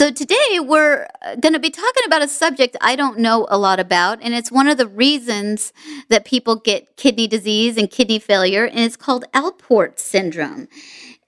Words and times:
So, 0.00 0.10
today 0.10 0.60
we're 0.60 1.06
uh, 1.20 1.34
going 1.34 1.52
to 1.52 1.58
be 1.58 1.68
talking 1.68 2.04
about 2.06 2.22
a 2.22 2.28
subject 2.28 2.74
I 2.80 2.96
don't 2.96 3.18
know 3.18 3.46
a 3.50 3.58
lot 3.58 3.78
about, 3.78 4.18
and 4.22 4.32
it's 4.32 4.50
one 4.50 4.66
of 4.66 4.78
the 4.78 4.86
reasons 4.86 5.74
that 6.08 6.24
people 6.24 6.56
get 6.56 6.96
kidney 6.96 7.26
disease 7.26 7.76
and 7.76 7.90
kidney 7.90 8.18
failure, 8.18 8.64
and 8.64 8.78
it's 8.78 8.96
called 8.96 9.26
Alport 9.34 9.98
syndrome. 9.98 10.68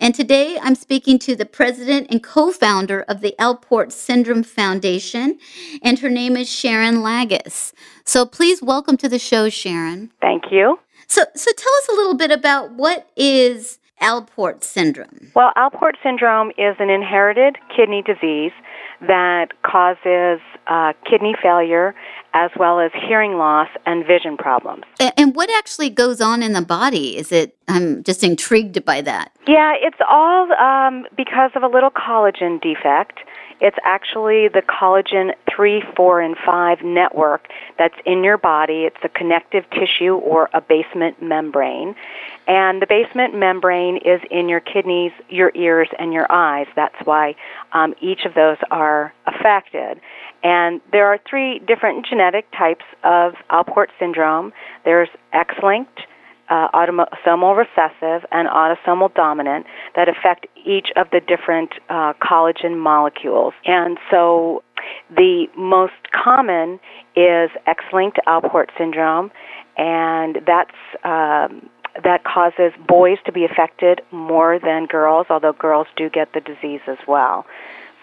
And 0.01 0.15
today 0.15 0.59
I'm 0.59 0.75
speaking 0.75 1.19
to 1.19 1.37
the 1.37 1.45
president 1.45 2.07
and 2.09 2.23
co 2.23 2.51
founder 2.51 3.03
of 3.03 3.21
the 3.21 3.35
Alport 3.39 3.93
Syndrome 3.93 4.43
Foundation, 4.43 5.39
and 5.83 5.99
her 5.99 6.09
name 6.09 6.35
is 6.35 6.49
Sharon 6.49 7.03
Lagas. 7.03 7.75
So, 8.07 8.25
please 8.25 8.63
welcome 8.63 8.97
to 8.97 9.09
the 9.11 9.19
show, 9.19 9.51
Sharon. 9.51 10.13
Thank 10.23 10.45
you. 10.51 10.79
So, 11.09 11.25
so 11.35 11.51
tell 11.55 11.75
us 11.75 11.89
a 11.91 11.93
little 11.93 12.15
bit 12.15 12.31
about 12.31 12.73
what 12.73 13.11
is 13.17 13.81
Alport 14.01 14.63
syndrome? 14.65 15.31
Well, 15.35 15.53
Alport 15.57 15.95
syndrome 16.03 16.51
is 16.59 16.77
an 16.79 16.91
inherited 16.91 17.57
kidney 17.75 18.03
disease 18.03 18.53
that 19.01 19.49
causes 19.63 20.41
uh, 20.69 20.93
kidney 21.09 21.35
failure 21.43 21.95
as 22.35 22.51
well 22.59 22.81
as 22.81 22.91
hearing 23.09 23.35
loss 23.35 23.69
and 23.85 24.07
vision 24.07 24.37
problems. 24.37 24.85
And 25.19 25.35
what 25.35 25.51
actually 25.51 25.91
goes 25.91 26.21
on 26.21 26.43
in 26.43 26.53
the 26.53 26.63
body? 26.63 27.17
Is 27.17 27.31
it, 27.31 27.57
I'm 27.69 28.03
just 28.05 28.25
intrigued 28.25 28.85
by 28.85 29.03
that. 29.03 29.33
Yeah, 29.47 29.75
it's 29.81 29.99
all 30.09 30.51
um, 30.53 31.05
because 31.17 31.51
of 31.55 31.63
a 31.63 31.69
little 31.69 31.91
collagen 31.91 32.61
defect. 32.61 33.19
It's 33.63 33.77
actually 33.85 34.49
the 34.49 34.61
collagen 34.61 35.35
3, 35.55 35.85
4, 35.97 36.21
and 36.21 36.37
5 36.45 36.83
network 36.83 37.47
that's 37.79 37.95
in 38.05 38.25
your 38.25 38.37
body. 38.37 38.87
It's 38.87 38.97
a 39.05 39.09
connective 39.09 39.65
tissue 39.71 40.15
or 40.17 40.51
a 40.53 40.61
basement 40.61 41.23
membrane. 41.23 41.95
And 42.49 42.83
the 42.83 42.89
basement 42.89 43.37
membrane 43.37 43.99
is 43.99 44.21
in 44.33 44.49
your 44.49 44.59
kidneys, 44.59 45.13
your 45.29 45.53
ears, 45.55 45.89
and 45.97 46.13
your 46.13 46.27
eyes. 46.29 46.67
That's 46.75 46.97
why 47.05 47.37
um, 47.73 47.95
each 48.01 48.25
of 48.25 48.35
those 48.35 48.57
are 48.73 49.15
affected. 49.27 50.01
And 50.43 50.81
there 50.91 51.07
are 51.07 51.21
three 51.25 51.61
different 51.61 52.05
genetic 52.05 52.51
types 52.51 52.85
of 53.05 53.35
Alport 53.49 53.91
syndrome. 53.97 54.53
There's 54.85 55.09
X-linked, 55.33 56.01
uh, 56.53 56.69
autosomal 56.75 57.57
recessive 57.57 58.29
and 58.31 58.47
autosomal 58.47 59.13
dominant 59.15 59.65
that 59.97 60.07
affect 60.07 60.47
each 60.67 60.89
of 60.97 61.09
the 61.11 61.21
different 61.21 61.71
uh, 61.89 62.13
collagen 62.21 62.77
molecules. 62.77 63.55
And 63.65 63.97
so 64.11 64.63
the 65.09 65.47
most 65.57 65.95
common 66.13 66.79
is 67.17 67.51
X-linked 67.67 68.19
Alport 68.27 68.67
syndrome, 68.77 69.31
and 69.79 70.41
that's 70.47 70.77
um, 71.05 71.71
that 72.05 72.25
causes 72.25 72.73
boys 72.87 73.19
to 73.25 73.33
be 73.33 73.45
affected 73.45 74.03
more 74.11 74.59
than 74.59 74.87
girls, 74.87 75.27
although 75.31 75.53
girls 75.53 75.87
do 75.97 76.11
get 76.11 76.33
the 76.35 76.41
disease 76.41 76.81
as 76.87 76.99
well. 77.07 77.47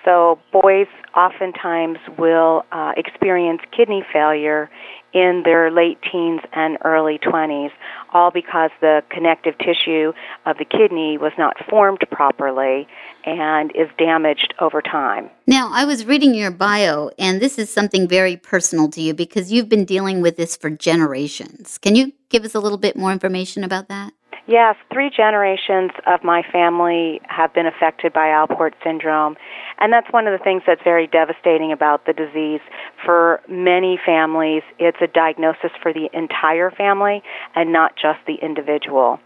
So 0.05 0.39
boys 0.51 0.87
oftentimes 1.15 1.97
will 2.17 2.65
uh, 2.71 2.93
experience 2.97 3.61
kidney 3.75 4.03
failure 4.11 4.69
in 5.13 5.41
their 5.43 5.71
late 5.71 5.97
teens 6.11 6.41
and 6.53 6.77
early 6.83 7.17
20s, 7.19 7.71
all 8.13 8.31
because 8.31 8.71
the 8.81 9.01
connective 9.09 9.55
tissue 9.57 10.13
of 10.45 10.57
the 10.57 10.65
kidney 10.65 11.17
was 11.17 11.31
not 11.37 11.55
formed 11.69 11.99
properly 12.11 12.87
and 13.25 13.71
is 13.75 13.87
damaged 13.97 14.53
over 14.59 14.81
time. 14.81 15.29
Now, 15.47 15.69
I 15.71 15.85
was 15.85 16.05
reading 16.05 16.33
your 16.33 16.51
bio, 16.51 17.11
and 17.17 17.41
this 17.41 17.57
is 17.57 17.69
something 17.69 18.07
very 18.07 18.37
personal 18.37 18.89
to 18.89 19.01
you 19.01 19.13
because 19.13 19.51
you've 19.51 19.69
been 19.69 19.85
dealing 19.85 20.21
with 20.21 20.37
this 20.37 20.55
for 20.55 20.69
generations. 20.69 21.77
Can 21.77 21.95
you 21.95 22.13
give 22.29 22.45
us 22.45 22.55
a 22.55 22.59
little 22.59 22.77
bit 22.77 22.95
more 22.95 23.11
information 23.11 23.63
about 23.63 23.87
that? 23.89 24.13
Yes, 24.49 24.77
three 24.91 25.11
generations 25.15 25.91
of 26.07 26.23
my 26.23 26.41
family 26.51 27.21
have 27.25 27.53
been 27.53 27.67
affected 27.67 28.11
by 28.11 28.29
Alport 28.29 28.71
syndrome. 28.83 29.37
And 29.79 29.93
that's 29.93 30.11
one 30.11 30.27
of 30.27 30.37
the 30.37 30.43
things 30.43 30.63
that's 30.67 30.83
very 30.83 31.07
devastating 31.07 31.71
about 31.71 32.05
the 32.05 32.13
disease. 32.13 32.61
For 33.05 33.41
many 33.47 33.99
families, 34.05 34.63
it's 34.77 34.97
a 35.01 35.07
diagnosis 35.07 35.71
for 35.81 35.93
the 35.93 36.09
entire 36.13 36.69
family 36.71 37.23
and 37.55 37.71
not 37.71 37.93
just 37.95 38.19
the 38.27 38.35
individual. 38.41 39.19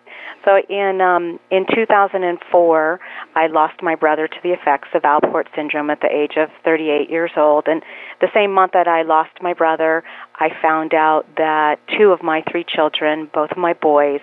So 0.46 0.58
in 0.70 1.00
um, 1.02 1.40
in 1.52 1.66
2004, 1.74 3.00
I 3.36 3.48
lost 3.48 3.82
my 3.82 3.96
brother 3.96 4.28
to 4.28 4.36
the 4.44 4.52
effects 4.52 4.90
of 4.94 5.04
Alport 5.04 5.46
syndrome 5.56 5.90
at 5.90 6.02
the 6.02 6.10
age 6.12 6.34
of 6.38 6.50
38 6.66 7.10
years 7.10 7.32
old. 7.38 7.68
And 7.68 7.82
the 8.20 8.28
same 8.34 8.52
month 8.52 8.74
that 8.74 8.88
I 8.88 9.04
lost 9.04 9.32
my 9.42 9.54
brother, 9.54 10.04
I 10.36 10.50
found 10.62 10.94
out 10.94 11.24
that 11.38 11.78
two 11.98 12.12
of 12.12 12.22
my 12.22 12.44
three 12.52 12.66
children, 12.68 13.30
both 13.34 13.52
of 13.52 13.58
my 13.58 13.74
boys, 13.74 14.20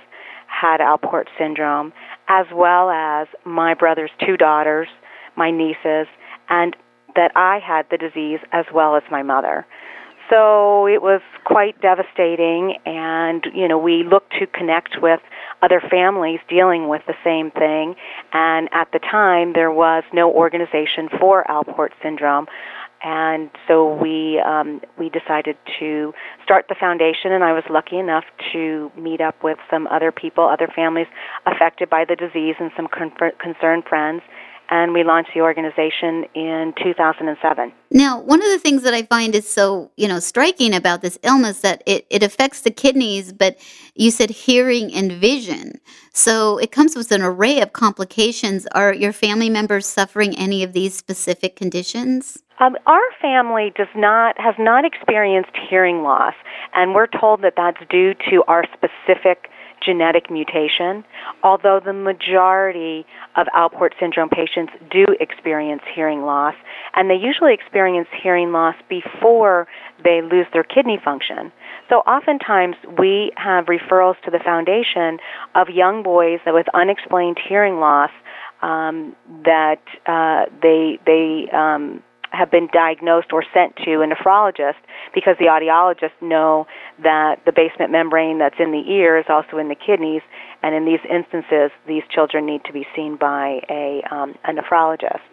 had 0.46 0.80
Alport 0.80 1.26
syndrome, 1.38 1.92
as 2.28 2.46
well 2.54 2.90
as 2.90 3.28
my 3.44 3.74
brother's 3.74 4.10
two 4.26 4.36
daughters, 4.36 4.88
my 5.40 5.50
nieces, 5.50 6.06
and 6.50 6.76
that 7.16 7.32
I 7.34 7.58
had 7.58 7.86
the 7.90 7.96
disease 7.96 8.40
as 8.52 8.66
well 8.72 8.94
as 8.94 9.02
my 9.10 9.22
mother. 9.22 9.66
So 10.28 10.86
it 10.86 11.02
was 11.02 11.22
quite 11.44 11.80
devastating, 11.80 12.76
and 12.86 13.44
you 13.52 13.66
know 13.66 13.78
we 13.78 14.04
looked 14.04 14.32
to 14.38 14.46
connect 14.46 15.02
with 15.02 15.20
other 15.62 15.80
families 15.80 16.40
dealing 16.48 16.88
with 16.88 17.02
the 17.06 17.16
same 17.24 17.50
thing. 17.50 17.96
And 18.32 18.68
at 18.72 18.92
the 18.92 19.00
time, 19.00 19.54
there 19.54 19.72
was 19.72 20.04
no 20.12 20.30
organization 20.30 21.08
for 21.18 21.44
Alport 21.48 21.90
syndrome 22.02 22.46
and 23.02 23.50
so 23.66 23.94
we 23.94 24.38
um, 24.40 24.80
we 24.98 25.08
decided 25.08 25.56
to 25.78 26.12
start 26.44 26.66
the 26.68 26.74
foundation, 26.74 27.32
and 27.32 27.42
I 27.42 27.52
was 27.52 27.64
lucky 27.70 27.98
enough 27.98 28.24
to 28.52 28.92
meet 28.96 29.20
up 29.20 29.42
with 29.42 29.58
some 29.70 29.86
other 29.86 30.12
people, 30.12 30.44
other 30.44 30.68
families 30.68 31.06
affected 31.46 31.88
by 31.88 32.04
the 32.04 32.14
disease, 32.14 32.56
and 32.60 32.70
some 32.76 32.88
con- 32.88 33.12
concerned 33.38 33.84
friends. 33.88 34.22
And 34.70 34.92
we 34.92 35.02
launched 35.02 35.30
the 35.34 35.40
organization 35.40 36.24
in 36.34 36.72
2007. 36.82 37.72
Now, 37.90 38.20
one 38.20 38.40
of 38.40 38.48
the 38.48 38.58
things 38.58 38.82
that 38.82 38.94
I 38.94 39.02
find 39.02 39.34
is 39.34 39.48
so, 39.48 39.90
you 39.96 40.06
know, 40.06 40.20
striking 40.20 40.72
about 40.74 41.02
this 41.02 41.18
illness 41.24 41.60
that 41.60 41.82
it, 41.86 42.06
it 42.08 42.22
affects 42.22 42.60
the 42.60 42.70
kidneys, 42.70 43.32
but 43.32 43.58
you 43.96 44.12
said 44.12 44.30
hearing 44.30 44.94
and 44.94 45.10
vision. 45.10 45.80
So 46.12 46.58
it 46.58 46.70
comes 46.70 46.94
with 46.94 47.10
an 47.10 47.20
array 47.20 47.60
of 47.60 47.72
complications. 47.72 48.66
Are 48.68 48.94
your 48.94 49.12
family 49.12 49.50
members 49.50 49.86
suffering 49.86 50.36
any 50.36 50.62
of 50.62 50.72
these 50.72 50.94
specific 50.94 51.56
conditions? 51.56 52.38
Um, 52.60 52.76
our 52.86 53.00
family 53.22 53.72
does 53.74 53.88
not 53.96 54.38
has 54.38 54.54
not 54.58 54.84
experienced 54.84 55.52
hearing 55.68 56.02
loss, 56.02 56.34
and 56.74 56.94
we're 56.94 57.06
told 57.06 57.40
that 57.42 57.54
that's 57.56 57.78
due 57.88 58.12
to 58.28 58.44
our 58.48 58.64
specific 58.74 59.48
genetic 59.84 60.30
mutation. 60.30 61.04
Although 61.42 61.80
the 61.84 61.92
majority 61.92 63.06
of 63.36 63.46
Alport 63.54 63.90
syndrome 63.98 64.28
patients 64.28 64.72
do 64.90 65.04
experience 65.20 65.82
hearing 65.94 66.22
loss, 66.22 66.54
and 66.94 67.10
they 67.10 67.14
usually 67.14 67.54
experience 67.54 68.08
hearing 68.22 68.52
loss 68.52 68.74
before 68.88 69.66
they 70.02 70.20
lose 70.22 70.46
their 70.52 70.64
kidney 70.64 70.98
function. 71.02 71.52
So 71.88 71.96
oftentimes 72.00 72.76
we 72.98 73.32
have 73.36 73.66
referrals 73.66 74.20
to 74.24 74.30
the 74.30 74.40
foundation 74.44 75.18
of 75.54 75.68
young 75.68 76.02
boys 76.02 76.40
that 76.44 76.54
with 76.54 76.66
unexplained 76.74 77.38
hearing 77.48 77.80
loss 77.80 78.10
um, 78.62 79.16
that 79.44 79.82
uh, 80.06 80.44
they 80.62 80.98
they 81.06 81.48
um, 81.52 82.02
have 82.30 82.50
been 82.50 82.68
diagnosed 82.72 83.32
or 83.32 83.44
sent 83.52 83.76
to 83.76 84.02
a 84.02 84.06
nephrologist 84.06 84.80
because 85.14 85.36
the 85.38 85.46
audiologists 85.46 86.20
know 86.20 86.66
that 87.02 87.44
the 87.44 87.52
basement 87.52 87.90
membrane 87.90 88.38
that's 88.38 88.58
in 88.58 88.72
the 88.72 88.84
ear 88.90 89.18
is 89.18 89.26
also 89.28 89.58
in 89.58 89.68
the 89.68 89.74
kidneys, 89.74 90.22
and 90.62 90.74
in 90.74 90.84
these 90.84 91.00
instances, 91.08 91.70
these 91.86 92.02
children 92.10 92.46
need 92.46 92.62
to 92.64 92.72
be 92.72 92.86
seen 92.94 93.16
by 93.16 93.60
a, 93.68 94.02
um, 94.10 94.34
a 94.44 94.52
nephrologist. 94.52 95.29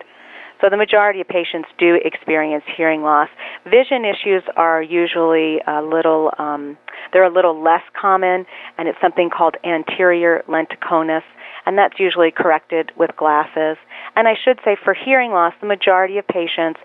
So 0.62 0.69
the 0.69 0.77
majority 0.77 1.21
of 1.21 1.27
patients 1.27 1.69
do 1.77 2.00
experience 2.04 2.63
hearing 2.75 3.04
loss. 3.04 3.30
Vision 3.65 4.06
issues 4.06 4.44
are 4.56 4.81
usually 4.81 5.59
a 5.68 5.81
little, 5.81 6.31
um, 6.39 6.77
they're 7.13 7.25
a 7.25 7.33
little 7.33 7.62
less 7.62 7.83
common, 8.00 8.45
and 8.77 8.88
it's 8.88 8.98
something 9.00 9.30
called 9.30 9.56
anterior 9.63 10.44
lenticonus, 10.48 11.21
and 11.65 11.77
that's 11.77 12.00
usually 12.00 12.31
corrected 12.31 12.92
with 12.98 13.12
glasses. 13.15 13.77
And 14.15 14.27
I 14.27 14.33
should 14.44 14.59
say, 14.65 14.77
for 14.83 14.95
hearing 14.95 15.31
loss, 15.31 15.54
the 15.62 15.68
majority 15.68 16.18
of 16.18 16.27
patients 16.27 16.80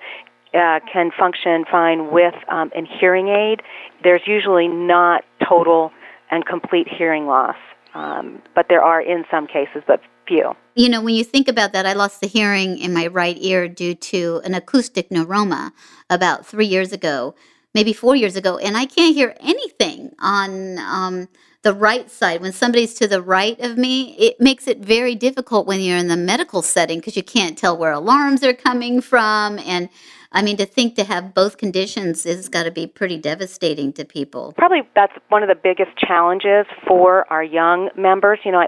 uh, 0.55 0.81
can 0.93 1.11
function 1.19 1.65
fine 1.71 2.13
with 2.13 2.35
um, 2.49 2.71
an 2.75 2.87
hearing 3.01 3.29
aid. 3.29 3.63
There's 4.03 4.23
usually 4.27 4.69
not 4.69 5.25
total 5.49 5.93
and 6.31 6.45
complete 6.45 6.89
hearing 6.89 7.27
loss, 7.27 7.57
um, 7.95 8.43
but 8.55 8.67
there 8.69 8.83
are 8.83 9.01
in 9.01 9.25
some 9.31 9.47
cases, 9.47 9.83
but 9.87 10.01
few. 10.27 10.55
You 10.75 10.89
know, 10.89 11.03
when 11.03 11.15
you 11.15 11.25
think 11.25 11.49
about 11.49 11.73
that, 11.73 11.87
I 11.87 11.93
lost 11.93 12.21
the 12.21 12.27
hearing 12.27 12.79
in 12.79 12.93
my 12.93 13.07
right 13.07 13.37
ear 13.41 13.69
due 13.69 13.95
to 13.95 14.41
an 14.45 14.55
acoustic 14.55 15.11
neuroma 15.11 15.73
about 16.09 16.47
three 16.47 16.67
years 16.67 16.93
ago, 16.93 17.35
maybe 17.75 17.93
four 17.93 18.17
years 18.17 18.37
ago, 18.37 18.59
and 18.59 18.77
I 18.77 18.87
can't 18.87 19.15
hear 19.15 19.35
anything 19.41 20.13
on 20.19 20.79
um, 20.79 21.29
the 21.63 21.73
right 21.73 22.11
side, 22.11 22.41
when 22.41 22.53
somebody's 22.53 22.95
to 22.95 23.07
the 23.07 23.23
right 23.23 23.59
of 23.61 23.79
me, 23.79 24.17
it 24.19 24.41
makes 24.41 24.67
it 24.67 24.79
very 24.79 25.15
difficult 25.15 25.67
when 25.67 25.81
you're 25.81 25.97
in 25.97 26.09
the 26.09 26.17
medical 26.17 26.61
setting 26.61 26.99
because 26.99 27.17
you 27.17 27.23
can't 27.23 27.57
tell 27.57 27.77
where 27.77 27.93
alarms 27.93 28.43
are 28.43 28.53
coming 28.53 29.01
from. 29.01 29.61
And 29.61 29.89
I 30.33 30.43
mean, 30.43 30.57
to 30.57 30.67
think 30.67 30.97
to 30.97 31.05
have 31.05 31.35
both 31.35 31.59
conditions 31.59 32.25
has 32.25 32.49
got 32.49 32.65
to 32.65 32.73
be 32.73 32.89
pretty 32.89 33.17
devastating 33.17 33.93
to 33.95 34.05
people. 34.05 34.55
Probably 34.57 34.83
that's 34.97 35.13
one 35.29 35.45
of 35.45 35.49
the 35.49 35.55
biggest 35.55 35.97
challenges 35.99 36.67
for 36.87 37.31
our 37.33 37.45
young 37.45 37.91
members. 37.97 38.41
You 38.45 38.53
know, 38.53 38.67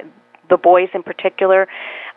the 0.49 0.57
boys 0.57 0.89
in 0.95 1.03
particular. 1.03 1.67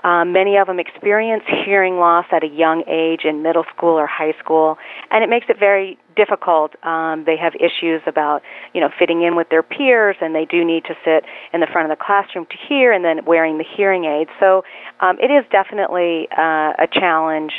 Um, 0.04 0.32
many 0.32 0.58
of 0.58 0.68
them 0.68 0.80
experience 0.80 1.44
hearing 1.66 1.98
loss 1.98 2.26
at 2.32 2.44
a 2.44 2.48
young 2.48 2.84
age 2.88 3.22
in 3.26 3.42
middle 3.42 3.66
school 3.76 3.96
or 3.98 4.08
high 4.08 4.34
school, 4.40 4.78
and 5.12 5.24
it 5.24 5.30
makes 5.30 5.48
it 5.50 5.58
very 5.60 5.98
difficult. 6.16 6.76
Um, 6.86 7.24
they 7.26 7.38
have 7.38 7.54
issues 7.56 8.02
about, 8.06 8.42
you 8.74 8.82
know, 8.82 8.90
fitting 9.00 9.24
in 9.24 9.36
with 9.36 9.50
their 9.50 9.64
peers, 9.64 10.16
and 10.22 10.36
they 10.36 10.46
do 10.46 10.64
need 10.64 10.86
to 10.86 10.96
sit 11.04 11.26
in 11.54 11.62
the 11.62 11.68
front 11.72 11.92
of 11.92 11.98
the 11.98 12.04
classroom 12.04 12.46
to 12.46 12.58
hear, 12.68 12.92
and 12.92 13.04
then 13.04 13.26
wearing 13.26 13.58
the 13.58 13.66
hearing 13.76 14.06
aids. 14.06 14.30
So 14.40 14.64
um, 15.00 15.18
it 15.20 15.32
is 15.32 15.46
definitely 15.52 16.28
uh, 16.32 16.74
a 16.78 16.88
challenge. 16.92 17.54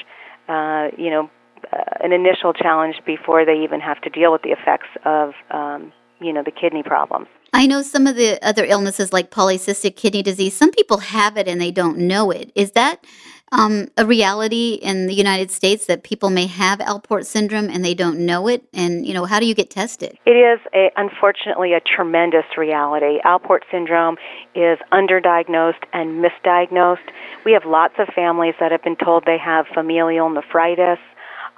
Uh, 0.49 0.89
you 0.97 1.11
know, 1.11 1.29
uh, 1.73 1.77
an 2.01 2.13
initial 2.13 2.55
challenge 2.55 2.97
before 3.05 3.45
they 3.45 3.63
even 3.65 3.81
have 3.81 4.01
to 4.01 4.09
deal 4.09 4.33
with 4.33 4.41
the 4.41 4.49
effects 4.49 4.89
of, 5.05 5.33
um, 5.51 5.93
you 6.21 6.33
know, 6.33 6.43
the 6.43 6.51
kidney 6.51 6.83
problems. 6.83 7.27
I 7.53 7.67
know 7.67 7.83
some 7.83 8.07
of 8.07 8.17
the 8.17 8.39
other 8.47 8.65
illnesses 8.65 9.13
like 9.13 9.31
polycystic 9.31 9.97
kidney 9.97 10.23
disease, 10.23 10.55
some 10.55 10.71
people 10.71 10.99
have 10.99 11.37
it 11.37 11.49
and 11.49 11.61
they 11.61 11.71
don't 11.71 11.99
know 11.99 12.31
it. 12.31 12.53
Is 12.55 12.73
that 12.73 13.05
um, 13.51 13.89
a 13.97 14.05
reality 14.05 14.75
in 14.75 15.07
the 15.07 15.15
United 15.15 15.51
States 15.51 15.87
that 15.87 16.03
people 16.03 16.29
may 16.29 16.47
have 16.47 16.79
Alport 16.81 17.25
syndrome 17.25 17.71
and 17.71 17.83
they 17.85 17.95
don't 17.95 18.19
know 18.19 18.49
it? 18.49 18.65
And, 18.75 19.07
you 19.07 19.15
know, 19.15 19.25
how 19.25 19.41
do 19.41 19.47
you 19.47 19.55
get 19.55 19.71
tested? 19.71 20.19
It 20.27 20.33
is, 20.33 20.61
a, 20.75 20.91
unfortunately, 20.97 21.73
a 21.73 21.81
tremendous 21.81 22.45
reality. 22.57 23.21
Alport 23.25 23.61
syndrome 23.71 24.19
is 24.55 24.79
underdiagnosed 24.93 25.85
and 25.93 26.23
misdiagnosed. 26.23 27.09
We 27.45 27.53
have 27.53 27.65
lots 27.65 27.95
of 27.99 28.09
families 28.09 28.55
that 28.61 28.73
have 28.73 28.83
been 28.83 28.97
told 28.97 29.25
they 29.25 29.39
have 29.39 29.67
familial 29.73 30.29
nephritis 30.29 30.99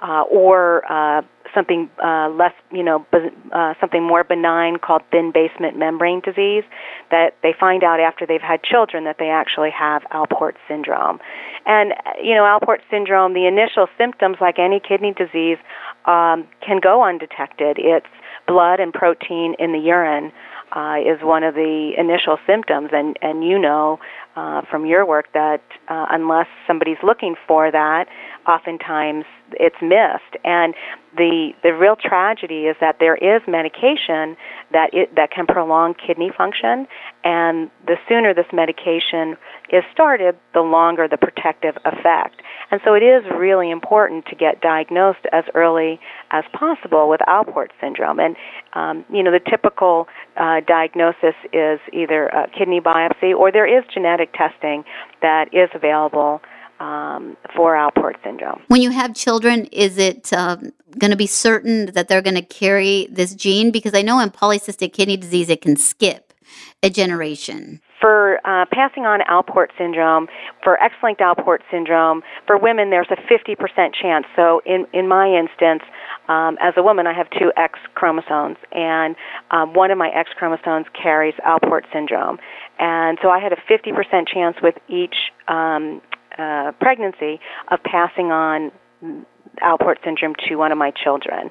uh, 0.01 0.23
or 0.23 0.89
uh, 0.89 1.21
something 1.53 1.89
uh, 2.03 2.29
less, 2.29 2.53
you 2.71 2.83
know, 2.83 3.05
uh, 3.51 3.73
something 3.79 4.03
more 4.03 4.23
benign 4.23 4.77
called 4.77 5.01
thin 5.11 5.31
basement 5.33 5.77
membrane 5.77 6.21
disease 6.21 6.63
that 7.09 7.35
they 7.43 7.53
find 7.57 7.83
out 7.83 7.99
after 7.99 8.25
they've 8.25 8.41
had 8.41 8.63
children 8.63 9.03
that 9.05 9.17
they 9.19 9.29
actually 9.29 9.71
have 9.71 10.03
Alport 10.11 10.53
syndrome. 10.67 11.19
And, 11.65 11.93
you 12.21 12.35
know, 12.35 12.43
Alport 12.43 12.79
syndrome, 12.89 13.33
the 13.33 13.47
initial 13.47 13.87
symptoms, 13.97 14.37
like 14.41 14.59
any 14.59 14.79
kidney 14.79 15.13
disease, 15.13 15.57
um, 16.05 16.47
can 16.65 16.79
go 16.81 17.03
undetected. 17.03 17.77
It's 17.79 18.07
blood 18.47 18.79
and 18.79 18.93
protein 18.93 19.55
in 19.59 19.71
the 19.71 19.79
urine. 19.79 20.31
Uh, 20.73 20.95
is 20.99 21.21
one 21.21 21.43
of 21.43 21.53
the 21.53 21.91
initial 21.97 22.37
symptoms, 22.47 22.91
and 22.93 23.17
and 23.21 23.43
you 23.43 23.59
know 23.59 23.99
uh, 24.37 24.61
from 24.71 24.85
your 24.85 25.05
work 25.05 25.25
that 25.33 25.61
uh, 25.89 26.05
unless 26.09 26.47
somebody's 26.65 27.03
looking 27.03 27.35
for 27.45 27.69
that, 27.69 28.05
oftentimes 28.47 29.25
it's 29.53 29.75
missed. 29.81 30.41
And 30.43 30.73
the 31.15 31.51
the 31.61 31.73
real 31.73 31.95
tragedy 31.95 32.67
is 32.67 32.77
that 32.79 32.97
there 32.99 33.15
is 33.15 33.41
medication 33.47 34.37
that 34.71 34.93
it, 34.93 35.13
that 35.15 35.29
can 35.31 35.45
prolong 35.45 35.93
kidney 35.93 36.31
function, 36.35 36.87
and 37.23 37.69
the 37.85 37.97
sooner 38.07 38.33
this 38.33 38.45
medication 38.53 39.35
is 39.69 39.83
started, 39.91 40.37
the 40.53 40.61
longer 40.61 41.07
the 41.09 41.17
protective 41.17 41.75
effect. 41.83 42.41
And 42.71 42.79
so 42.85 42.93
it 42.93 43.03
is 43.03 43.23
really 43.37 43.69
important 43.69 44.25
to 44.27 44.35
get 44.35 44.61
diagnosed 44.61 45.25
as 45.33 45.43
early 45.53 45.99
as 46.31 46.45
possible 46.53 47.09
with 47.09 47.19
Alport 47.27 47.69
syndrome. 47.81 48.19
And 48.19 48.37
um, 48.73 49.03
you 49.11 49.21
know 49.21 49.31
the 49.31 49.43
typical 49.49 50.07
uh, 50.37 50.61
diagnosis 50.65 51.35
is 51.51 51.79
either 51.91 52.27
a 52.27 52.47
kidney 52.57 52.79
biopsy 52.79 53.35
or 53.35 53.51
there 53.51 53.67
is 53.67 53.83
genetic 53.93 54.33
testing 54.33 54.85
that 55.21 55.53
is 55.53 55.69
available 55.73 56.41
um, 56.81 57.37
for 57.55 57.73
Alport 57.75 58.15
syndrome. 58.23 58.61
When 58.67 58.81
you 58.81 58.89
have 58.89 59.13
children, 59.13 59.65
is 59.65 59.97
it 59.97 60.33
um, 60.33 60.73
going 60.97 61.11
to 61.11 61.17
be 61.17 61.27
certain 61.27 61.87
that 61.93 62.07
they're 62.07 62.23
going 62.23 62.35
to 62.35 62.41
carry 62.41 63.07
this 63.11 63.35
gene? 63.35 63.71
Because 63.71 63.93
I 63.93 64.01
know 64.01 64.19
in 64.19 64.31
polycystic 64.31 64.91
kidney 64.91 65.17
disease, 65.17 65.49
it 65.49 65.61
can 65.61 65.75
skip 65.75 66.33
a 66.83 66.89
generation. 66.89 67.79
For 68.01 68.39
uh, 68.43 68.65
passing 68.71 69.05
on 69.05 69.19
Alport 69.29 69.67
syndrome, 69.77 70.27
for 70.63 70.81
X-linked 70.81 71.21
Alport 71.21 71.59
syndrome, 71.69 72.23
for 72.47 72.57
women, 72.57 72.89
there's 72.89 73.11
a 73.11 73.15
50% 73.15 73.93
chance. 73.93 74.25
So 74.35 74.63
in, 74.65 74.87
in 74.91 75.07
my 75.07 75.27
instance, 75.27 75.83
um, 76.27 76.57
as 76.59 76.73
a 76.77 76.81
woman, 76.81 77.05
I 77.05 77.13
have 77.13 77.29
two 77.29 77.51
X 77.55 77.77
chromosomes, 77.93 78.57
and 78.71 79.15
um, 79.51 79.75
one 79.75 79.91
of 79.91 79.99
my 79.99 80.09
X 80.09 80.31
chromosomes 80.35 80.87
carries 80.99 81.35
Alport 81.45 81.83
syndrome. 81.93 82.39
And 82.79 83.19
so 83.21 83.29
I 83.29 83.39
had 83.39 83.53
a 83.53 83.57
50% 83.69 84.27
chance 84.27 84.57
with 84.63 84.75
each 84.89 85.15
um, 85.47 86.01
uh, 86.37 86.71
pregnancy 86.79 87.39
of 87.69 87.83
passing 87.83 88.31
on 88.31 88.71
Alport 89.63 90.03
syndrome 90.03 90.35
to 90.47 90.55
one 90.55 90.71
of 90.71 90.77
my 90.77 90.91
children. 90.91 91.49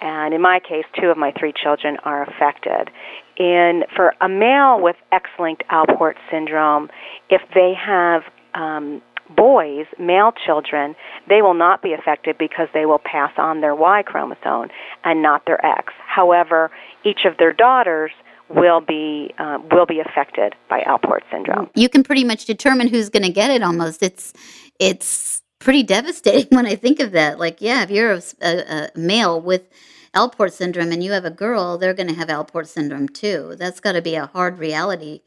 And 0.00 0.32
in 0.32 0.40
my 0.40 0.60
case, 0.60 0.84
two 0.98 1.08
of 1.08 1.18
my 1.18 1.32
three 1.38 1.52
children 1.52 1.96
are 2.04 2.22
affected. 2.22 2.90
And 3.38 3.84
for 3.94 4.14
a 4.20 4.28
male 4.28 4.80
with 4.80 4.96
X-linked 5.12 5.64
Alport 5.70 6.14
syndrome, 6.30 6.90
if 7.28 7.42
they 7.54 7.74
have 7.74 8.22
um, 8.54 9.02
boys, 9.34 9.86
male 9.98 10.32
children, 10.44 10.94
they 11.28 11.42
will 11.42 11.54
not 11.54 11.82
be 11.82 11.92
affected 11.92 12.36
because 12.38 12.68
they 12.74 12.86
will 12.86 12.98
pass 12.98 13.32
on 13.36 13.60
their 13.60 13.74
Y 13.74 14.02
chromosome 14.02 14.68
and 15.04 15.22
not 15.22 15.46
their 15.46 15.64
X. 15.64 15.92
However, 16.06 16.70
each 17.04 17.20
of 17.24 17.36
their 17.38 17.52
daughters 17.52 18.10
will 18.50 18.80
be 18.80 19.32
uh, 19.38 19.58
will 19.70 19.86
be 19.86 20.00
affected 20.00 20.54
by 20.68 20.80
Alport 20.80 21.20
syndrome. 21.30 21.70
You 21.74 21.88
can 21.88 22.02
pretty 22.02 22.24
much 22.24 22.44
determine 22.44 22.88
who's 22.88 23.08
going 23.08 23.22
to 23.22 23.32
get 23.32 23.50
it. 23.50 23.62
Almost, 23.62 24.02
it's 24.02 24.32
it's 24.78 25.42
pretty 25.58 25.82
devastating 25.82 26.48
when 26.56 26.66
I 26.66 26.74
think 26.74 27.00
of 27.00 27.12
that. 27.12 27.38
Like, 27.38 27.60
yeah, 27.60 27.82
if 27.82 27.90
you're 27.90 28.12
a, 28.12 28.22
a, 28.42 28.90
a 28.94 28.98
male 28.98 29.40
with 29.40 29.68
Alport 30.14 30.52
syndrome 30.52 30.90
and 30.90 31.02
you 31.04 31.12
have 31.12 31.24
a 31.24 31.30
girl, 31.30 31.78
they're 31.78 31.94
going 31.94 32.08
to 32.08 32.14
have 32.14 32.28
Alport 32.28 32.66
syndrome 32.66 33.08
too. 33.08 33.54
That's 33.58 33.80
got 33.80 33.92
to 33.92 34.02
be 34.02 34.16
a 34.16 34.26
hard 34.26 34.58
reality 34.58 35.20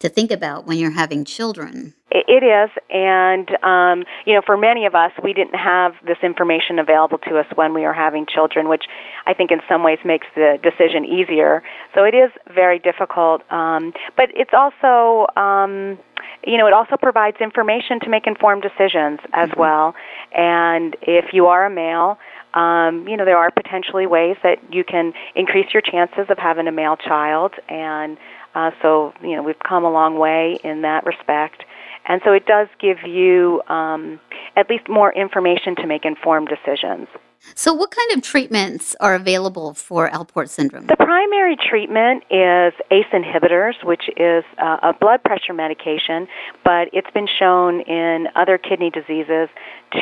to 0.00 0.08
think 0.08 0.30
about 0.30 0.66
when 0.66 0.78
you're 0.78 0.90
having 0.90 1.24
children. 1.24 1.94
It 2.10 2.42
is, 2.42 2.70
and 2.90 3.48
um, 3.62 4.04
you 4.26 4.34
know, 4.34 4.42
for 4.44 4.56
many 4.56 4.84
of 4.84 4.94
us, 4.94 5.12
we 5.22 5.32
didn't 5.32 5.54
have 5.54 5.92
this 6.04 6.16
information 6.22 6.78
available 6.78 7.18
to 7.18 7.38
us 7.38 7.46
when 7.54 7.72
we 7.72 7.82
were 7.82 7.92
having 7.92 8.26
children, 8.26 8.68
which 8.68 8.84
I 9.26 9.34
think 9.34 9.52
in 9.52 9.60
some 9.68 9.84
ways 9.84 9.98
makes 10.04 10.26
the 10.34 10.58
decision 10.62 11.04
easier. 11.04 11.62
So 11.94 12.02
it 12.02 12.14
is 12.14 12.30
very 12.52 12.80
difficult, 12.80 13.42
um, 13.52 13.92
but 14.16 14.30
it's 14.34 14.50
also, 14.52 15.28
um, 15.36 15.98
you 16.44 16.58
know, 16.58 16.66
it 16.66 16.72
also 16.72 16.96
provides 16.96 17.36
information 17.40 18.00
to 18.00 18.08
make 18.08 18.26
informed 18.26 18.62
decisions 18.62 19.20
as 19.32 19.50
mm-hmm. 19.50 19.60
well. 19.60 19.94
And 20.34 20.96
if 21.02 21.26
you 21.32 21.46
are 21.46 21.66
a 21.66 21.70
male, 21.70 22.18
um, 22.54 23.06
you 23.06 23.16
know, 23.16 23.24
there 23.24 23.38
are 23.38 23.50
potentially 23.50 24.06
ways 24.06 24.36
that 24.42 24.58
you 24.72 24.82
can 24.82 25.12
increase 25.36 25.66
your 25.72 25.82
chances 25.82 26.26
of 26.28 26.38
having 26.38 26.66
a 26.66 26.72
male 26.72 26.96
child, 26.96 27.54
and 27.68 28.18
uh, 28.54 28.70
so 28.82 29.12
you 29.22 29.36
know, 29.36 29.42
we've 29.42 29.58
come 29.66 29.84
a 29.84 29.90
long 29.90 30.18
way 30.18 30.58
in 30.62 30.82
that 30.82 31.04
respect. 31.04 31.64
And 32.08 32.20
so 32.24 32.32
it 32.32 32.46
does 32.46 32.68
give 32.80 32.98
you 33.06 33.62
um, 33.68 34.20
at 34.56 34.68
least 34.70 34.88
more 34.88 35.12
information 35.12 35.76
to 35.76 35.86
make 35.86 36.04
informed 36.04 36.48
decisions. 36.48 37.08
So, 37.54 37.72
what 37.72 37.90
kind 37.90 38.12
of 38.12 38.22
treatments 38.22 38.94
are 39.00 39.14
available 39.14 39.72
for 39.72 40.10
Alport 40.10 40.50
syndrome? 40.50 40.86
The 40.86 40.96
primary 40.96 41.56
treatment 41.56 42.24
is 42.30 42.74
ACE 42.90 43.06
inhibitors, 43.12 43.82
which 43.82 44.10
is 44.16 44.44
uh, 44.58 44.76
a 44.82 44.92
blood 44.92 45.22
pressure 45.24 45.54
medication, 45.54 46.28
but 46.64 46.88
it's 46.92 47.10
been 47.12 47.28
shown 47.38 47.80
in 47.80 48.26
other 48.36 48.58
kidney 48.58 48.90
diseases 48.90 49.48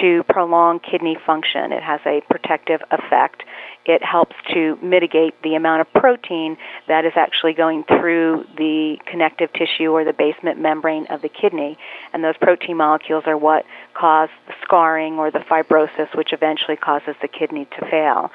to 0.01 0.25
prolong 0.29 0.81
kidney 0.81 1.17
function. 1.25 1.73
It 1.73 1.83
has 1.83 2.01
a 2.05 2.23
protective 2.29 2.81
effect 2.91 3.45
it 3.89 4.03
helps 4.05 4.37
to 4.53 4.77
mitigate 4.83 5.41
the 5.43 5.55
amount 5.55 5.81
of 5.81 5.93
protein 5.93 6.57
that 6.87 7.05
is 7.05 7.13
actually 7.17 7.55
going 7.55 7.85
through 7.85 8.45
the 8.57 8.99
connective 9.07 9.51
tissue 9.53 9.91
or 9.91 10.05
the 10.05 10.13
basement 10.13 10.61
membrane 10.61 11.07
of 11.07 11.23
the 11.23 11.29
kidney. 11.29 11.79
And 12.13 12.23
those 12.23 12.37
protein 12.37 12.77
molecules 12.77 13.25
are 13.27 13.37
what 13.37 13.65
cause 13.95 14.29
the 14.47 14.55
scarring 14.63 15.15
or 15.15 15.31
the 15.31 15.41
fibrosis, 15.41 16.15
which 16.17 16.33
eventually 16.33 16.77
causes 16.77 17.17
the 17.23 17.29
kidney 17.29 17.67
to 17.79 17.87
fail. 17.91 18.31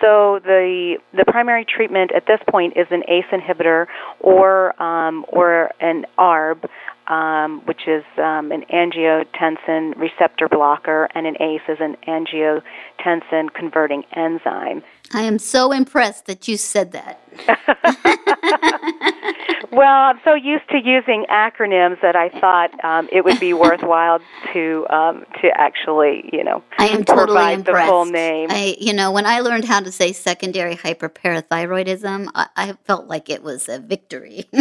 So 0.00 0.40
the 0.44 0.98
the 1.12 1.24
primary 1.24 1.64
treatment 1.64 2.12
at 2.14 2.26
this 2.26 2.40
point 2.48 2.76
is 2.76 2.86
an 2.90 3.02
ACE 3.08 3.24
inhibitor 3.32 3.86
or 4.20 4.80
um, 4.80 5.24
or 5.28 5.72
an 5.80 6.04
ARB 6.18 6.68
um, 7.08 7.62
which 7.64 7.88
is 7.88 8.04
um, 8.18 8.52
an 8.52 8.64
angiotensin 8.72 9.96
receptor 9.96 10.48
blocker, 10.48 11.08
and 11.14 11.26
an 11.26 11.36
ACE 11.40 11.62
is 11.68 11.78
an 11.80 11.96
angiotensin 12.06 13.52
converting 13.54 14.04
enzyme. 14.14 14.82
I 15.12 15.22
am 15.22 15.38
so 15.38 15.72
impressed 15.72 16.26
that 16.26 16.48
you 16.48 16.56
said 16.56 16.92
that. 16.92 17.20
well, 19.70 20.02
I'm 20.02 20.20
so 20.24 20.34
used 20.34 20.68
to 20.70 20.78
using 20.78 21.26
acronyms 21.30 22.00
that 22.00 22.16
I 22.16 22.28
thought 22.40 22.72
um, 22.84 23.08
it 23.12 23.24
would 23.24 23.38
be 23.38 23.52
worthwhile 23.52 24.20
to 24.52 24.86
um, 24.90 25.24
to 25.40 25.48
actually, 25.54 26.28
you 26.32 26.42
know, 26.42 26.62
I 26.78 26.88
am 26.88 27.04
totally 27.04 27.26
provide 27.26 27.58
impressed. 27.58 27.86
the 27.86 27.90
full 27.90 28.04
name. 28.06 28.48
I, 28.50 28.76
you 28.80 28.92
know, 28.92 29.12
when 29.12 29.26
I 29.26 29.40
learned 29.40 29.64
how 29.64 29.80
to 29.80 29.92
say 29.92 30.12
secondary 30.12 30.76
hyperparathyroidism, 30.76 32.30
I, 32.34 32.46
I 32.56 32.72
felt 32.84 33.06
like 33.06 33.30
it 33.30 33.42
was 33.42 33.68
a 33.68 33.78
victory. 33.78 34.46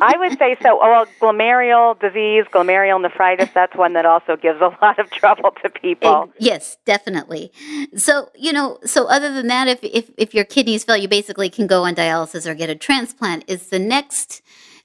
I 0.00 0.14
would 0.18 0.38
say 0.38 0.56
so. 0.62 0.78
Oh, 0.80 0.90
well, 0.90 1.06
glomerular 1.20 1.98
disease, 2.00 2.44
glomerular 2.52 3.02
nephritis, 3.02 3.50
that's 3.54 3.74
one 3.76 3.92
that 3.94 4.06
also 4.06 4.36
gives 4.36 4.60
a 4.60 4.76
lot 4.80 4.98
of 4.98 5.10
trouble 5.10 5.50
to 5.62 5.70
people. 5.70 6.32
yes, 6.38 6.78
definitely. 6.84 7.52
So, 7.96 8.30
you 8.34 8.52
know, 8.52 8.78
so 8.84 9.06
other 9.06 9.32
than 9.32 9.48
that, 9.48 9.68
if, 9.68 9.80
if, 9.92 10.10
if 10.16 10.34
your 10.34 10.44
kidneys 10.44 10.84
fail, 10.84 10.96
you 10.96 11.08
basically 11.08 11.50
can 11.50 11.66
go 11.66 11.84
on 11.84 11.94
dialysis 11.94 12.46
or 12.46 12.54
get 12.54 12.70
a 12.70 12.74
transplant. 12.74 13.44
Is 13.46 13.68
the 13.68 13.78
next 13.78 14.42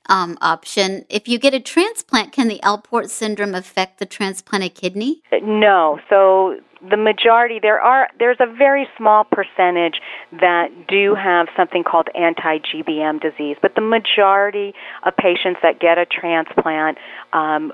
um, 0.09 0.37
option. 0.41 1.05
If 1.09 1.27
you 1.27 1.37
get 1.39 1.53
a 1.53 1.59
transplant, 1.59 2.31
can 2.31 2.47
the 2.47 2.59
Alport 2.63 3.09
syndrome 3.09 3.53
affect 3.53 3.99
the 3.99 4.05
transplanted 4.05 4.75
kidney? 4.75 5.21
No. 5.41 5.99
So 6.09 6.59
the 6.89 6.97
majority 6.97 7.59
there 7.61 7.79
are 7.79 8.07
there's 8.19 8.37
a 8.39 8.45
very 8.45 8.87
small 8.97 9.23
percentage 9.23 9.99
that 10.31 10.67
do 10.87 11.15
have 11.15 11.47
something 11.57 11.83
called 11.83 12.07
anti-GBM 12.15 13.21
disease, 13.21 13.57
but 13.61 13.75
the 13.75 13.81
majority 13.81 14.73
of 15.05 15.15
patients 15.17 15.59
that 15.63 15.79
get 15.79 15.97
a 15.97 16.05
transplant 16.05 16.97
um, 17.33 17.71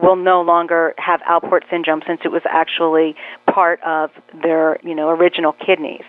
will 0.00 0.16
no 0.16 0.40
longer 0.42 0.94
have 0.98 1.20
Alport 1.20 1.62
syndrome 1.70 2.02
since 2.06 2.20
it 2.24 2.28
was 2.28 2.42
actually 2.48 3.14
part 3.52 3.80
of 3.84 4.10
their 4.42 4.78
you 4.82 4.94
know 4.94 5.08
original 5.08 5.52
kidneys. 5.52 6.04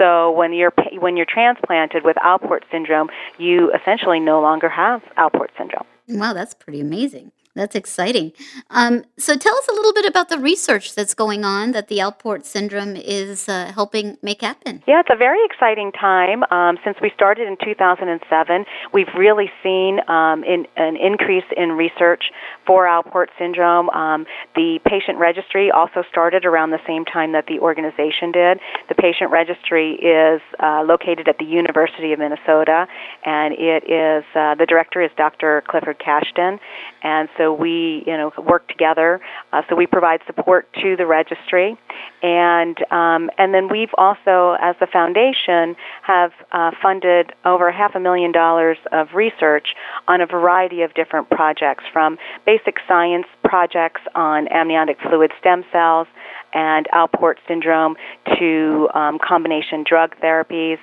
So 0.00 0.30
when 0.30 0.54
you're 0.54 0.72
when 0.98 1.18
you're 1.18 1.26
transplanted 1.26 2.04
with 2.04 2.16
Alport 2.16 2.62
syndrome, 2.70 3.10
you 3.36 3.70
essentially 3.74 4.18
no 4.18 4.40
longer 4.40 4.70
have 4.70 5.02
Alport 5.18 5.48
syndrome. 5.58 5.84
Wow, 6.08 6.32
that's 6.32 6.54
pretty 6.54 6.80
amazing. 6.80 7.32
That's 7.56 7.74
exciting. 7.74 8.32
Um, 8.70 9.04
so 9.18 9.36
tell 9.36 9.56
us 9.56 9.66
a 9.68 9.72
little 9.72 9.92
bit 9.92 10.06
about 10.06 10.28
the 10.28 10.38
research 10.38 10.94
that's 10.94 11.14
going 11.14 11.44
on 11.44 11.72
that 11.72 11.88
the 11.88 11.98
Alport 11.98 12.44
syndrome 12.44 12.94
is 12.94 13.48
uh, 13.48 13.72
helping 13.74 14.18
make 14.22 14.42
happen. 14.42 14.84
Yeah, 14.86 15.00
it's 15.00 15.10
a 15.12 15.16
very 15.16 15.44
exciting 15.46 15.90
time. 15.90 16.44
Um, 16.52 16.78
since 16.84 16.96
we 17.02 17.10
started 17.12 17.48
in 17.48 17.56
2007, 17.56 18.64
we've 18.94 19.12
really 19.18 19.50
seen 19.64 19.98
um, 20.06 20.44
in, 20.44 20.66
an 20.76 20.96
increase 20.96 21.44
in 21.56 21.72
research 21.72 22.30
for 22.68 22.84
Alport 22.84 23.26
syndrome. 23.36 23.90
Um, 23.90 24.26
the 24.54 24.78
patient 24.86 25.18
registry 25.18 25.72
also 25.72 26.04
started 26.08 26.44
around 26.44 26.70
the 26.70 26.84
same 26.86 27.04
time 27.04 27.32
that 27.32 27.46
the 27.48 27.58
organization 27.58 28.30
did. 28.30 28.60
The 28.88 28.94
patient 28.94 29.32
registry 29.32 29.94
is 29.94 30.40
uh, 30.62 30.84
located 30.86 31.26
at 31.26 31.38
the 31.38 31.46
University 31.46 32.12
of 32.12 32.20
Minnesota, 32.20 32.86
and 33.24 33.54
it 33.54 33.90
is 33.90 34.22
uh, 34.36 34.54
the 34.54 34.66
director 34.66 35.02
is 35.02 35.10
Dr. 35.16 35.64
Clifford 35.66 35.98
Kashtan, 35.98 36.60
and 37.02 37.28
so 37.39 37.39
we, 37.48 38.02
you 38.06 38.16
know, 38.16 38.32
work 38.38 38.66
together. 38.68 39.20
Uh, 39.52 39.62
so 39.68 39.76
we 39.76 39.86
provide 39.86 40.20
support 40.26 40.68
to 40.82 40.96
the 40.96 41.06
registry, 41.06 41.78
and 42.22 42.76
um, 42.90 43.30
and 43.38 43.54
then 43.54 43.68
we've 43.68 43.94
also, 43.96 44.56
as 44.60 44.76
the 44.80 44.86
foundation, 44.86 45.76
have 46.02 46.32
uh, 46.52 46.70
funded 46.82 47.32
over 47.44 47.70
half 47.70 47.94
a 47.94 48.00
million 48.00 48.32
dollars 48.32 48.78
of 48.92 49.08
research 49.14 49.68
on 50.08 50.20
a 50.20 50.26
variety 50.26 50.82
of 50.82 50.92
different 50.94 51.30
projects, 51.30 51.84
from 51.92 52.18
basic 52.44 52.76
science 52.86 53.26
projects 53.44 54.02
on 54.14 54.48
amniotic 54.48 54.98
fluid 55.00 55.32
stem 55.38 55.64
cells 55.72 56.06
and 56.52 56.86
Alport 56.92 57.36
syndrome 57.46 57.96
to 58.38 58.88
um, 58.94 59.18
combination 59.18 59.84
drug 59.88 60.16
therapies. 60.22 60.78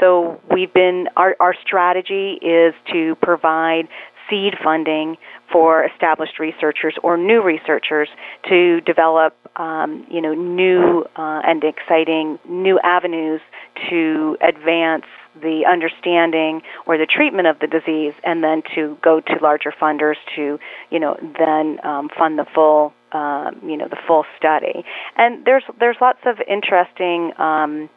So 0.00 0.40
we've 0.52 0.72
been 0.72 1.06
our 1.16 1.36
our 1.38 1.54
strategy 1.64 2.38
is 2.42 2.74
to 2.92 3.14
provide 3.22 3.88
seed 4.28 4.54
funding 4.62 5.16
for 5.52 5.84
established 5.84 6.38
researchers 6.38 6.94
or 7.02 7.16
new 7.16 7.42
researchers 7.42 8.08
to 8.48 8.80
develop, 8.82 9.36
um, 9.56 10.06
you 10.10 10.20
know, 10.20 10.34
new 10.34 11.04
uh, 11.16 11.42
and 11.44 11.62
exciting 11.64 12.38
new 12.48 12.78
avenues 12.80 13.40
to 13.88 14.36
advance 14.40 15.04
the 15.40 15.64
understanding 15.68 16.62
or 16.86 16.96
the 16.96 17.06
treatment 17.06 17.48
of 17.48 17.58
the 17.58 17.66
disease, 17.66 18.14
and 18.22 18.42
then 18.42 18.62
to 18.74 18.96
go 19.02 19.20
to 19.20 19.34
larger 19.42 19.72
funders 19.72 20.16
to, 20.36 20.58
you 20.90 21.00
know, 21.00 21.16
then 21.38 21.84
um, 21.84 22.08
fund 22.16 22.38
the 22.38 22.46
full, 22.54 22.92
um, 23.12 23.60
you 23.64 23.76
know, 23.76 23.88
the 23.88 23.98
full 24.06 24.24
study. 24.36 24.84
And 25.16 25.44
there's 25.44 25.64
there's 25.80 25.96
lots 26.00 26.20
of 26.24 26.36
interesting. 26.48 27.32
Um, 27.38 27.90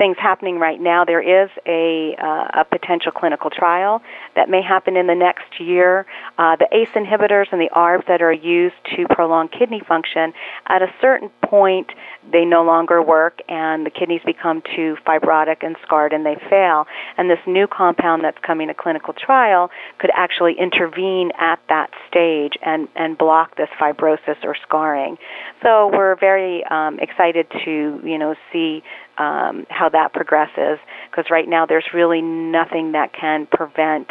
things 0.00 0.16
happening 0.18 0.58
right 0.58 0.80
now. 0.80 1.04
There 1.04 1.20
is 1.20 1.50
a, 1.66 2.16
uh, 2.18 2.62
a 2.62 2.64
potential 2.64 3.12
clinical 3.12 3.50
trial 3.50 4.00
that 4.34 4.48
may 4.48 4.62
happen 4.62 4.96
in 4.96 5.06
the 5.06 5.14
next 5.14 5.60
year. 5.60 6.06
Uh, 6.38 6.56
the 6.56 6.66
ACE 6.72 6.88
inhibitors 6.94 7.52
and 7.52 7.60
the 7.60 7.68
ARBs 7.76 8.06
that 8.08 8.22
are 8.22 8.32
used 8.32 8.76
to 8.96 9.04
prolong 9.10 9.48
kidney 9.48 9.82
function, 9.86 10.32
at 10.68 10.80
a 10.80 10.88
certain 11.02 11.28
point, 11.44 11.92
they 12.32 12.46
no 12.46 12.64
longer 12.64 13.02
work 13.02 13.40
and 13.48 13.84
the 13.84 13.90
kidneys 13.90 14.22
become 14.24 14.62
too 14.74 14.96
fibrotic 15.06 15.58
and 15.60 15.76
scarred 15.82 16.14
and 16.14 16.24
they 16.24 16.36
fail. 16.48 16.86
And 17.18 17.28
this 17.28 17.40
new 17.46 17.66
compound 17.66 18.24
that's 18.24 18.38
coming 18.38 18.68
to 18.68 18.74
clinical 18.74 19.12
trial 19.12 19.70
could 19.98 20.10
actually 20.16 20.56
intervene 20.58 21.30
at 21.38 21.60
that 21.68 21.90
stage 22.08 22.54
and, 22.64 22.88
and 22.96 23.18
block 23.18 23.56
this 23.56 23.68
fibrosis 23.78 24.42
or 24.44 24.56
scarring. 24.66 25.18
So 25.62 25.90
we're 25.92 26.16
very 26.16 26.64
um, 26.70 26.98
excited 27.00 27.46
to, 27.64 28.00
you 28.02 28.16
know, 28.16 28.34
see 28.50 28.82
um, 29.20 29.66
how 29.68 29.90
that 29.90 30.14
progresses 30.14 30.78
because 31.10 31.26
right 31.30 31.48
now 31.48 31.66
there's 31.66 31.84
really 31.92 32.22
nothing 32.22 32.92
that 32.92 33.12
can 33.12 33.46
prevent 33.46 34.08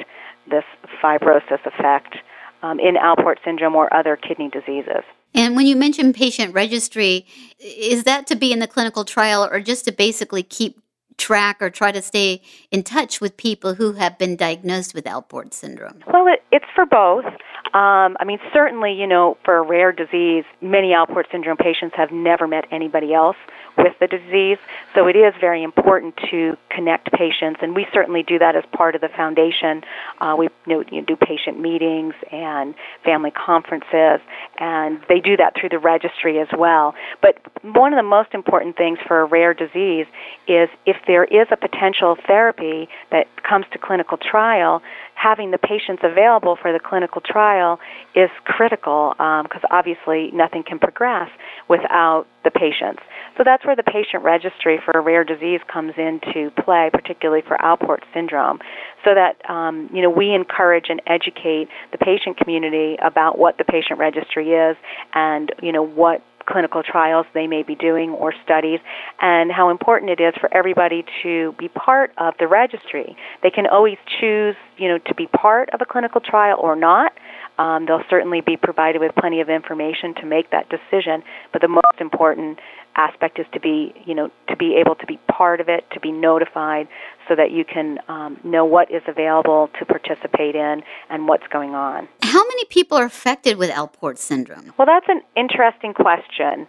this 0.49 0.63
fibrosis 1.03 1.65
effect 1.65 2.17
um, 2.61 2.79
in 2.79 2.95
Alport 2.95 3.37
syndrome 3.43 3.75
or 3.75 3.91
other 3.93 4.15
kidney 4.15 4.49
diseases. 4.49 5.03
And 5.33 5.55
when 5.55 5.65
you 5.65 5.75
mention 5.75 6.13
patient 6.13 6.53
registry, 6.53 7.25
is 7.59 8.03
that 8.03 8.27
to 8.27 8.35
be 8.35 8.51
in 8.51 8.59
the 8.59 8.67
clinical 8.67 9.03
trial 9.03 9.47
or 9.51 9.59
just 9.59 9.85
to 9.85 9.91
basically 9.91 10.43
keep 10.43 10.79
track 11.17 11.57
or 11.61 11.69
try 11.69 11.91
to 11.91 12.01
stay 12.01 12.41
in 12.71 12.83
touch 12.83 13.19
with 13.19 13.35
people 13.37 13.75
who 13.75 13.93
have 13.93 14.17
been 14.17 14.35
diagnosed 14.35 14.93
with 14.93 15.05
Alport 15.05 15.53
syndrome? 15.53 16.01
Well, 16.11 16.27
it, 16.27 16.43
it's 16.51 16.65
for 16.73 16.85
both. 16.85 17.25
Um, 17.73 18.17
I 18.19 18.25
mean, 18.25 18.39
certainly, 18.51 18.93
you 18.93 19.05
know, 19.05 19.37
for 19.45 19.57
a 19.57 19.61
rare 19.61 19.91
disease, 19.91 20.43
many 20.61 20.89
Alport 20.89 21.25
syndrome 21.31 21.57
patients 21.57 21.95
have 21.95 22.11
never 22.11 22.47
met 22.47 22.65
anybody 22.71 23.13
else 23.13 23.37
with 23.77 23.93
the 23.99 24.07
disease. 24.07 24.57
So 24.95 25.07
it 25.07 25.15
is 25.15 25.33
very 25.39 25.63
important 25.63 26.15
to 26.31 26.57
connect 26.69 27.11
patients, 27.11 27.59
and 27.61 27.75
we 27.75 27.85
certainly 27.93 28.23
do 28.23 28.39
that 28.39 28.55
as 28.55 28.63
part 28.73 28.95
of 28.95 29.01
the 29.01 29.09
foundation. 29.09 29.83
Uh, 30.19 30.35
we 30.37 30.49
you 30.67 30.83
know, 30.83 31.01
do 31.01 31.15
patient 31.15 31.59
meetings 31.59 32.13
and 32.31 32.73
family 33.05 33.31
conferences, 33.31 34.19
and 34.59 34.99
they 35.07 35.19
do 35.19 35.37
that 35.37 35.53
through 35.59 35.69
the 35.69 35.79
registry 35.79 36.39
as 36.39 36.47
well. 36.57 36.95
But 37.21 37.37
one 37.63 37.93
of 37.93 37.97
the 37.97 38.03
most 38.03 38.33
important 38.33 38.77
things 38.77 38.99
for 39.07 39.21
a 39.21 39.25
rare 39.25 39.53
disease 39.53 40.07
is 40.47 40.69
if 40.85 40.97
there 41.07 41.23
is 41.23 41.47
a 41.51 41.57
potential 41.57 42.17
therapy 42.27 42.89
that 43.11 43.27
comes 43.43 43.65
to 43.73 43.77
clinical 43.77 44.17
trial, 44.17 44.81
having 45.21 45.51
the 45.51 45.57
patients 45.57 46.01
available 46.03 46.57
for 46.61 46.71
the 46.71 46.79
clinical 46.79 47.21
trial 47.21 47.77
is 48.15 48.29
critical 48.45 49.11
because 49.17 49.63
um, 49.63 49.71
obviously 49.71 50.31
nothing 50.31 50.63
can 50.63 50.79
progress 50.79 51.29
without 51.67 52.25
the 52.45 52.51
patients. 52.51 53.01
So 53.37 53.43
that's 53.43 53.65
where 53.65 53.75
the 53.75 53.83
patient 53.83 54.23
registry 54.23 54.79
for 54.83 54.91
a 54.97 55.01
rare 55.01 55.25
disease 55.25 55.59
comes 55.71 55.93
into 55.97 56.51
play, 56.63 56.89
particularly 56.93 57.43
for 57.45 57.57
Alport 57.57 57.99
syndrome, 58.13 58.59
so 59.03 59.11
that 59.13 59.37
um, 59.49 59.89
you 59.93 60.01
know 60.01 60.09
we 60.09 60.33
encourage 60.33 60.85
and 60.87 61.01
educate 61.05 61.67
the 61.91 61.97
patient 61.97 62.37
community 62.37 62.95
about 63.03 63.37
what 63.37 63.57
the 63.57 63.65
patient 63.65 63.99
registry 63.99 64.51
is 64.51 64.77
and 65.13 65.51
you 65.61 65.73
know 65.73 65.83
what 65.83 66.23
clinical 66.49 66.83
trials 66.83 67.25
they 67.33 67.47
may 67.47 67.63
be 67.63 67.75
doing 67.75 68.11
or 68.11 68.33
studies 68.43 68.79
and 69.21 69.51
how 69.51 69.69
important 69.69 70.11
it 70.11 70.19
is 70.19 70.33
for 70.39 70.53
everybody 70.53 71.05
to 71.23 71.53
be 71.59 71.67
part 71.67 72.11
of 72.17 72.33
the 72.39 72.47
registry. 72.47 73.15
They 73.43 73.49
can 73.49 73.67
always 73.67 73.97
choose, 74.19 74.55
you 74.77 74.87
know, 74.87 74.97
to 75.07 75.15
be 75.15 75.27
part 75.27 75.69
of 75.73 75.81
a 75.81 75.85
clinical 75.85 76.21
trial 76.21 76.57
or 76.59 76.75
not. 76.75 77.13
Um, 77.57 77.85
they'll 77.85 78.03
certainly 78.09 78.41
be 78.41 78.55
provided 78.55 78.99
with 79.01 79.11
plenty 79.19 79.41
of 79.41 79.49
information 79.49 80.15
to 80.21 80.25
make 80.25 80.51
that 80.51 80.67
decision, 80.69 81.23
but 81.51 81.61
the 81.61 81.67
most 81.67 81.99
important 81.99 82.59
aspect 82.95 83.39
is 83.39 83.45
to 83.53 83.59
be, 83.59 83.93
you 84.05 84.15
know, 84.15 84.29
to 84.47 84.55
be 84.55 84.77
able 84.79 84.95
to 84.95 85.05
be 85.05 85.19
part 85.31 85.61
of 85.61 85.69
it, 85.69 85.83
to 85.93 85.99
be 85.99 86.11
notified, 86.11 86.87
so 87.29 87.35
that 87.35 87.51
you 87.51 87.63
can 87.63 87.99
um, 88.09 88.37
know 88.43 88.65
what 88.65 88.91
is 88.91 89.03
available 89.07 89.69
to 89.79 89.85
participate 89.85 90.55
in 90.55 90.81
and 91.09 91.27
what's 91.27 91.47
going 91.47 91.75
on. 91.75 92.09
How 92.23 92.43
many 92.43 92.65
people 92.65 92.97
are 92.97 93.05
affected 93.05 93.57
with 93.57 93.69
Alport 93.69 94.17
syndrome? 94.17 94.73
Well, 94.77 94.87
that's 94.87 95.07
an 95.07 95.21
interesting 95.37 95.93
question. 95.93 96.67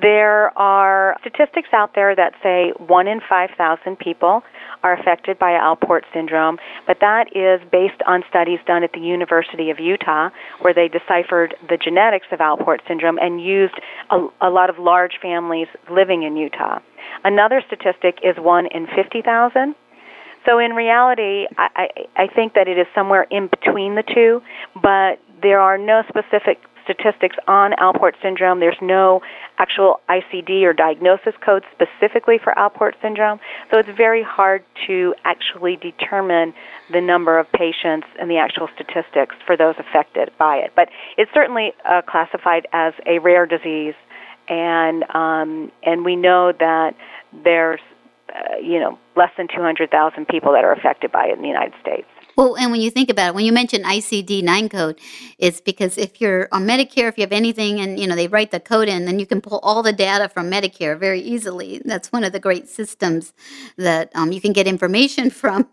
There 0.00 0.56
are 0.58 1.16
statistics 1.20 1.68
out 1.72 1.94
there 1.94 2.14
that 2.16 2.32
say 2.42 2.72
one 2.78 3.06
in 3.06 3.20
5,000 3.28 3.98
people 3.98 4.42
are 4.82 4.98
affected 4.98 5.38
by 5.38 5.52
Alport 5.52 6.02
syndrome, 6.12 6.58
but 6.86 6.98
that 7.00 7.36
is 7.36 7.60
based 7.70 8.00
on 8.06 8.22
studies 8.28 8.60
done 8.66 8.84
at 8.84 8.92
the 8.92 9.00
University 9.00 9.70
of 9.70 9.80
Utah, 9.80 10.30
where 10.60 10.72
they 10.72 10.88
deciphered 10.88 11.54
the 11.68 11.76
genetics 11.76 12.26
of 12.30 12.38
Alport 12.38 12.78
syndrome 12.86 13.18
and 13.18 13.42
used 13.42 13.74
a, 14.10 14.26
a 14.40 14.50
lot 14.50 14.70
of 14.70 14.78
large 14.78 15.18
families 15.20 15.68
living 15.90 16.22
in 16.22 16.36
Utah. 16.36 16.78
Another 17.24 17.62
statistic 17.66 18.18
is 18.22 18.36
one 18.38 18.66
in 18.66 18.86
50,000. 18.94 19.74
So 20.48 20.58
in 20.58 20.72
reality, 20.72 21.46
I, 21.58 21.68
I, 21.76 21.88
I 22.24 22.26
think 22.34 22.54
that 22.54 22.68
it 22.68 22.78
is 22.78 22.86
somewhere 22.94 23.26
in 23.30 23.48
between 23.48 23.96
the 23.96 24.02
two, 24.02 24.40
but 24.74 25.20
there 25.42 25.60
are 25.60 25.76
no 25.76 26.02
specific 26.08 26.58
statistics 26.84 27.36
on 27.46 27.72
Alport 27.72 28.12
syndrome. 28.22 28.60
There's 28.60 28.80
no 28.80 29.20
actual 29.58 30.00
ICD 30.08 30.62
or 30.62 30.72
diagnosis 30.72 31.34
code 31.44 31.64
specifically 31.72 32.38
for 32.42 32.54
Alport 32.54 32.92
syndrome, 33.02 33.40
so 33.70 33.78
it's 33.78 33.90
very 33.94 34.22
hard 34.22 34.64
to 34.86 35.14
actually 35.24 35.76
determine 35.76 36.54
the 36.90 37.02
number 37.02 37.38
of 37.38 37.46
patients 37.52 38.06
and 38.18 38.30
the 38.30 38.38
actual 38.38 38.68
statistics 38.74 39.36
for 39.46 39.54
those 39.54 39.74
affected 39.78 40.30
by 40.38 40.56
it. 40.56 40.72
But 40.74 40.88
it's 41.18 41.30
certainly 41.34 41.74
uh, 41.86 42.00
classified 42.08 42.66
as 42.72 42.94
a 43.06 43.18
rare 43.18 43.44
disease, 43.44 43.94
and 44.48 45.04
um, 45.14 45.70
and 45.82 46.06
we 46.06 46.16
know 46.16 46.52
that 46.58 46.94
there's 47.44 47.80
uh, 48.34 48.56
you 48.62 48.78
know 48.78 48.98
less 49.16 49.30
than 49.36 49.48
200,000 49.48 50.26
people 50.28 50.52
that 50.52 50.64
are 50.64 50.72
affected 50.72 51.10
by 51.12 51.26
it 51.26 51.36
in 51.36 51.42
the 51.42 51.48
United 51.48 51.74
States. 51.80 52.06
Well, 52.38 52.56
and 52.56 52.70
when 52.70 52.80
you 52.80 52.92
think 52.92 53.10
about 53.10 53.30
it, 53.30 53.34
when 53.34 53.44
you 53.44 53.52
mention 53.52 53.82
ICD 53.82 54.44
9 54.44 54.68
code, 54.68 55.00
it's 55.38 55.60
because 55.60 55.98
if 55.98 56.20
you're 56.20 56.46
on 56.52 56.68
Medicare, 56.68 57.08
if 57.08 57.18
you 57.18 57.22
have 57.22 57.32
anything 57.32 57.80
and, 57.80 57.98
you 57.98 58.06
know, 58.06 58.14
they 58.14 58.28
write 58.28 58.52
the 58.52 58.60
code 58.60 58.86
in, 58.86 59.06
then 59.06 59.18
you 59.18 59.26
can 59.26 59.40
pull 59.40 59.58
all 59.58 59.82
the 59.82 59.92
data 59.92 60.28
from 60.28 60.48
Medicare 60.48 60.96
very 60.96 61.20
easily. 61.20 61.82
That's 61.84 62.12
one 62.12 62.22
of 62.22 62.30
the 62.30 62.38
great 62.38 62.68
systems 62.68 63.32
that 63.76 64.12
um, 64.14 64.30
you 64.30 64.40
can 64.40 64.52
get 64.52 64.68
information 64.68 65.30
from. 65.40 65.66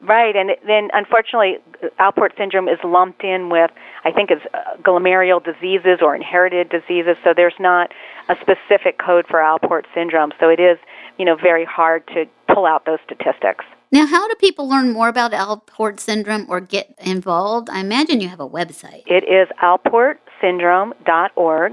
right, 0.00 0.36
and 0.36 0.50
then 0.68 0.88
unfortunately, 0.92 1.56
Alport 1.98 2.36
syndrome 2.38 2.68
is 2.68 2.78
lumped 2.84 3.24
in 3.24 3.50
with, 3.50 3.72
I 4.04 4.12
think 4.12 4.30
it's 4.30 4.46
uh, 4.54 4.80
glomerular 4.80 5.44
diseases 5.44 5.98
or 6.00 6.14
inherited 6.14 6.68
diseases, 6.68 7.16
so 7.24 7.34
there's 7.34 7.58
not 7.58 7.90
a 8.28 8.36
specific 8.36 9.00
code 9.04 9.26
for 9.28 9.40
Alport 9.40 9.82
syndrome. 9.92 10.30
So 10.38 10.48
it 10.48 10.60
is, 10.60 10.78
you 11.18 11.24
know, 11.24 11.36
very 11.36 11.64
hard 11.64 12.06
to 12.08 12.24
pull 12.52 12.66
out 12.66 12.84
those 12.86 12.98
statistics. 13.04 13.64
Now, 13.90 14.04
how 14.06 14.28
do 14.28 14.34
people 14.34 14.68
learn 14.68 14.92
more 14.92 15.08
about 15.08 15.32
Alport 15.32 15.98
syndrome 15.98 16.44
or 16.48 16.60
get 16.60 16.94
involved? 16.98 17.70
I 17.70 17.80
imagine 17.80 18.20
you 18.20 18.28
have 18.28 18.40
a 18.40 18.48
website. 18.48 19.04
It 19.06 19.24
is 19.24 19.48
alportsyndrome.org, 19.62 21.72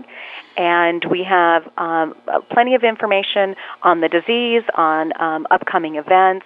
and 0.56 1.06
we 1.12 1.26
have 1.28 1.64
um, 1.78 2.16
plenty 2.52 2.74
of 2.74 2.86
information 2.86 3.56
on 3.84 4.00
the 4.00 4.08
disease, 4.08 4.64
on 4.76 5.12
um, 5.22 5.46
upcoming 5.52 5.98
events, 5.98 6.46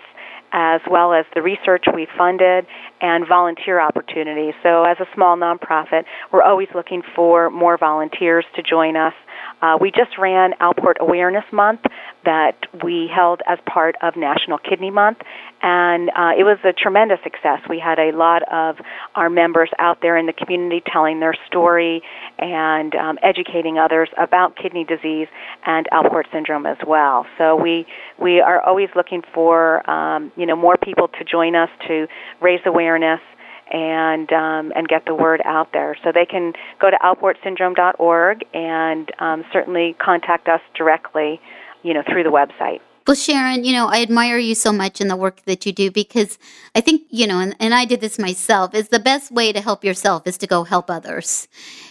as 0.52 0.82
well 0.90 1.14
as 1.14 1.28
the 1.36 1.44
research 1.44 1.86
we 1.94 2.08
funded 2.18 2.66
and 3.02 3.28
volunteer 3.28 3.80
opportunities. 3.80 4.56
So, 4.64 4.86
as 4.86 5.00
a 5.00 5.06
small 5.14 5.38
nonprofit, 5.38 6.06
we're 6.32 6.42
always 6.42 6.70
looking 6.74 7.04
for 7.16 7.52
more 7.52 7.78
volunteers 7.78 8.46
to 8.56 8.64
join 8.64 8.96
us 8.96 9.14
uh, 9.62 9.78
we 9.80 9.92
just 9.92 10.18
ran 10.18 10.52
Alport 10.62 11.00
Awareness 11.00 11.46
Month 11.52 11.82
that 12.26 12.58
we 12.84 13.10
held 13.14 13.42
as 13.48 13.60
part 13.66 13.96
of 14.02 14.16
National 14.16 14.58
Kidney 14.58 14.92
Month, 14.92 15.20
and 15.62 16.10
uh, 16.10 16.32
it 16.38 16.44
was 16.44 16.58
a 16.64 16.74
tremendous 16.74 17.20
success. 17.24 17.60
We 17.70 17.80
had 17.80 18.00
a 18.00 18.12
lot 18.16 18.44
of 18.52 18.78
our 19.16 19.30
members 19.30 19.70
out 19.80 20.00
there 20.02 20.18
in 20.18 20.26
the 20.26 20.34
community 20.34 20.82
telling 20.92 21.20
their 21.20 21.36
story 21.48 22.02
and 22.38 22.96
um, 22.96 23.18
educating 23.22 23.78
others 23.78 24.10
about 24.18 24.56
kidney 24.56 24.86
disease 24.86 25.28
and 25.66 25.88
Alport 25.92 26.24
syndrome 26.32 26.66
as 26.66 26.78
well. 26.86 27.26
So 27.38 27.56
we 27.56 27.86
we 28.22 28.42
are 28.42 28.62
always 28.62 28.90
looking 28.96 29.22
for 29.34 29.88
um, 29.90 30.32
you 30.36 30.46
know 30.46 30.56
more 30.56 30.78
people 30.78 31.08
to 31.08 31.24
join 31.24 31.56
us 31.56 31.70
to 31.88 32.08
raise 32.42 32.62
awareness 32.66 33.20
and 33.72 34.32
um, 34.32 34.72
and 34.76 34.88
get 34.88 35.06
the 35.06 35.16
word 35.16 35.42
out 35.46 35.72
there. 35.74 35.98
So 36.04 36.12
they 36.14 36.26
can 36.26 36.54
go 36.80 36.90
to 36.90 36.98
alportsyndrome.org 36.98 38.46
and 38.54 39.12
um, 39.20 39.46
certainly 39.52 39.96
contact 40.00 40.48
us 40.48 40.62
directly, 40.76 41.40
you 41.84 41.94
know, 41.94 42.04
through 42.08 42.24
the 42.24 42.32
website. 42.32 42.80
Well, 43.08 43.16
Sharon, 43.16 43.64
you 43.64 43.74
know, 43.74 43.88
I 43.88 44.02
admire 44.02 44.38
you 44.38 44.56
so 44.56 44.72
much 44.72 45.02
in 45.02 45.08
the 45.08 45.16
work 45.16 45.44
that 45.46 45.66
you 45.66 45.72
do 45.72 45.90
because 45.90 46.38
I 46.76 46.82
think, 46.82 47.04
you 47.10 47.26
know, 47.26 47.40
and, 47.40 47.56
and 47.60 47.74
I 47.74 47.86
did 47.86 48.02
this 48.02 48.20
myself, 48.20 48.76
is 48.76 48.90
the 48.90 49.00
best 49.00 49.32
way 49.32 49.52
to 49.52 49.62
help 49.62 49.84
yourself 49.84 50.28
is 50.28 50.38
to 50.40 50.48
go 50.48 50.64
help 50.64 50.90
others. 50.90 51.48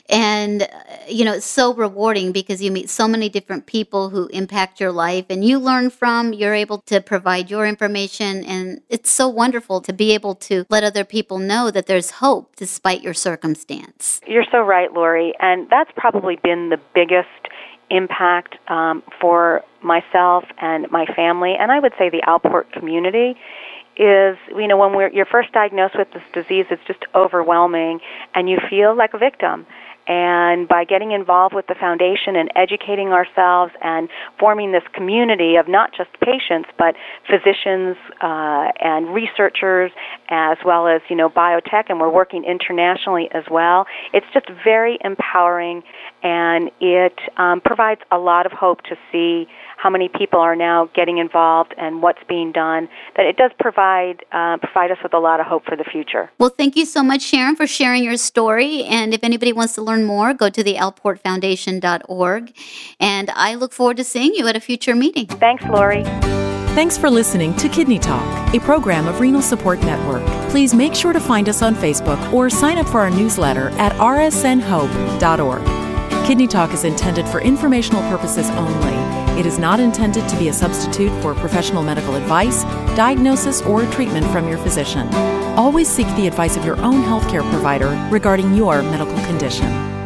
And, 0.08 0.62
uh, 0.62 0.66
you 1.06 1.24
know, 1.24 1.34
it's 1.34 1.46
so 1.46 1.74
rewarding 1.74 2.32
because 2.32 2.62
you 2.62 2.70
meet 2.70 2.88
so 2.88 3.06
many 3.06 3.28
different 3.28 3.66
people 3.66 4.10
who 4.10 4.26
impact 4.28 4.80
your 4.80 4.92
life 4.92 5.26
and 5.28 5.44
you 5.44 5.58
learn 5.58 5.90
from, 5.90 6.32
you're 6.32 6.54
able 6.54 6.78
to 6.86 7.00
provide 7.00 7.50
your 7.50 7.66
information. 7.66 8.44
And 8.44 8.80
it's 8.88 9.10
so 9.10 9.28
wonderful 9.28 9.80
to 9.82 9.92
be 9.92 10.12
able 10.12 10.34
to 10.36 10.64
let 10.70 10.84
other 10.84 11.04
people 11.04 11.38
know 11.38 11.70
that 11.70 11.86
there's 11.86 12.12
hope 12.12 12.56
despite 12.56 13.02
your 13.02 13.14
circumstance. 13.14 14.20
You're 14.26 14.46
so 14.50 14.60
right, 14.60 14.92
Lori. 14.92 15.34
And 15.40 15.68
that's 15.68 15.90
probably 15.96 16.38
been 16.42 16.70
the 16.70 16.80
biggest 16.94 17.28
impact 17.90 18.56
um, 18.68 19.02
for 19.20 19.62
myself 19.82 20.44
and 20.60 20.90
my 20.90 21.06
family, 21.16 21.54
and 21.58 21.70
I 21.70 21.78
would 21.78 21.92
say 21.98 22.10
the 22.10 22.22
Alport 22.26 22.72
community 22.72 23.36
is 23.98 24.36
you 24.56 24.68
know 24.68 24.76
when 24.76 24.94
we're 24.94 25.10
you're 25.12 25.26
first 25.26 25.52
diagnosed 25.52 25.94
with 25.98 26.08
this 26.12 26.22
disease 26.32 26.66
it's 26.70 26.82
just 26.86 27.04
overwhelming 27.14 28.00
and 28.34 28.48
you 28.48 28.58
feel 28.70 28.96
like 28.96 29.14
a 29.14 29.18
victim. 29.18 29.66
And 30.10 30.66
by 30.66 30.84
getting 30.84 31.12
involved 31.12 31.54
with 31.54 31.66
the 31.66 31.74
foundation 31.74 32.34
and 32.34 32.50
educating 32.56 33.08
ourselves 33.08 33.74
and 33.82 34.08
forming 34.40 34.72
this 34.72 34.84
community 34.94 35.56
of 35.56 35.68
not 35.68 35.90
just 35.94 36.08
patients 36.22 36.70
but 36.78 36.94
physicians 37.28 37.94
uh, 38.22 38.72
and 38.80 39.12
researchers 39.12 39.90
as 40.30 40.56
well 40.64 40.88
as 40.88 41.02
you 41.10 41.16
know 41.16 41.28
biotech 41.28 41.90
and 41.90 42.00
we're 42.00 42.10
working 42.10 42.44
internationally 42.44 43.28
as 43.34 43.44
well 43.50 43.84
it's 44.14 44.26
just 44.32 44.46
very 44.64 44.96
empowering 45.04 45.82
and 46.22 46.70
it 46.80 47.18
um, 47.36 47.60
provides 47.60 48.00
a 48.10 48.16
lot 48.16 48.46
of 48.46 48.52
hope 48.52 48.80
to 48.84 48.96
see 49.12 49.46
how 49.78 49.88
many 49.88 50.08
people 50.08 50.40
are 50.40 50.56
now 50.56 50.90
getting 50.94 51.18
involved 51.18 51.74
and 51.78 52.02
what's 52.02 52.18
being 52.28 52.52
done. 52.52 52.88
That 53.16 53.26
it 53.26 53.36
does 53.36 53.52
provide 53.58 54.24
uh, 54.32 54.58
provide 54.58 54.90
us 54.90 54.98
with 55.02 55.14
a 55.14 55.18
lot 55.18 55.40
of 55.40 55.46
hope 55.46 55.64
for 55.64 55.76
the 55.76 55.84
future. 55.84 56.30
Well, 56.38 56.50
thank 56.50 56.76
you 56.76 56.84
so 56.84 57.02
much, 57.02 57.22
Sharon, 57.22 57.56
for 57.56 57.66
sharing 57.66 58.04
your 58.04 58.16
story. 58.16 58.84
And 58.84 59.14
if 59.14 59.22
anybody 59.22 59.52
wants 59.52 59.74
to 59.74 59.82
learn 59.82 60.04
more, 60.04 60.34
go 60.34 60.50
to 60.50 60.62
the 60.62 60.74
alportfoundation.org. 60.74 62.56
And 63.00 63.30
I 63.30 63.54
look 63.54 63.72
forward 63.72 63.96
to 63.98 64.04
seeing 64.04 64.34
you 64.34 64.46
at 64.48 64.56
a 64.56 64.60
future 64.60 64.94
meeting. 64.94 65.26
Thanks, 65.26 65.64
Lori. 65.64 66.04
Thanks 66.74 66.96
for 66.96 67.10
listening 67.10 67.54
to 67.56 67.68
Kidney 67.68 67.98
Talk, 67.98 68.54
a 68.54 68.60
program 68.60 69.08
of 69.08 69.18
Renal 69.18 69.42
Support 69.42 69.80
Network. 69.80 70.24
Please 70.50 70.74
make 70.74 70.94
sure 70.94 71.12
to 71.12 71.18
find 71.18 71.48
us 71.48 71.60
on 71.62 71.74
Facebook 71.74 72.32
or 72.32 72.48
sign 72.48 72.78
up 72.78 72.86
for 72.88 73.00
our 73.00 73.10
newsletter 73.10 73.70
at 73.70 73.92
rsnhope.org. 73.94 75.64
Kidney 76.26 76.46
Talk 76.46 76.72
is 76.72 76.84
intended 76.84 77.26
for 77.26 77.40
informational 77.40 78.02
purposes 78.02 78.48
only. 78.50 78.97
It 79.38 79.46
is 79.46 79.56
not 79.56 79.78
intended 79.78 80.28
to 80.28 80.36
be 80.36 80.48
a 80.48 80.52
substitute 80.52 81.12
for 81.22 81.32
professional 81.32 81.84
medical 81.84 82.16
advice, 82.16 82.64
diagnosis, 82.96 83.62
or 83.62 83.86
treatment 83.92 84.26
from 84.32 84.48
your 84.48 84.58
physician. 84.58 85.06
Always 85.56 85.88
seek 85.88 86.08
the 86.16 86.26
advice 86.26 86.56
of 86.56 86.64
your 86.64 86.76
own 86.78 87.04
healthcare 87.04 87.48
provider 87.50 87.88
regarding 88.10 88.54
your 88.54 88.82
medical 88.82 89.14
condition. 89.26 89.97